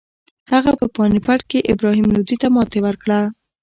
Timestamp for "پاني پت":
0.95-1.41